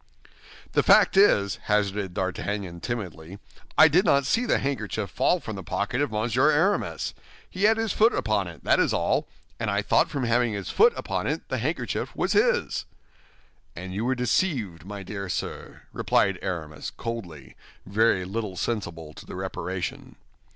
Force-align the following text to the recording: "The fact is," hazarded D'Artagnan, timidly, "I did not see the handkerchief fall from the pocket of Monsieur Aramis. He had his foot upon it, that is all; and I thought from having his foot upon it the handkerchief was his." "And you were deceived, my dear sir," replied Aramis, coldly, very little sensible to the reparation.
"The 0.71 0.81
fact 0.81 1.15
is," 1.15 1.57
hazarded 1.65 2.15
D'Artagnan, 2.15 2.79
timidly, 2.79 3.37
"I 3.77 3.87
did 3.87 4.03
not 4.03 4.25
see 4.25 4.47
the 4.47 4.57
handkerchief 4.57 5.11
fall 5.11 5.39
from 5.39 5.55
the 5.55 5.61
pocket 5.63 6.01
of 6.01 6.09
Monsieur 6.11 6.49
Aramis. 6.49 7.13
He 7.47 7.65
had 7.65 7.77
his 7.77 7.93
foot 7.93 8.11
upon 8.15 8.47
it, 8.47 8.63
that 8.63 8.79
is 8.79 8.93
all; 8.95 9.27
and 9.59 9.69
I 9.69 9.83
thought 9.83 10.09
from 10.09 10.23
having 10.23 10.53
his 10.53 10.71
foot 10.71 10.91
upon 10.95 11.27
it 11.27 11.47
the 11.49 11.59
handkerchief 11.59 12.15
was 12.15 12.33
his." 12.33 12.85
"And 13.75 13.93
you 13.93 14.03
were 14.03 14.15
deceived, 14.15 14.85
my 14.87 15.03
dear 15.03 15.29
sir," 15.29 15.83
replied 15.93 16.39
Aramis, 16.41 16.89
coldly, 16.89 17.55
very 17.85 18.25
little 18.25 18.55
sensible 18.57 19.13
to 19.13 19.27
the 19.27 19.35
reparation. 19.35 20.15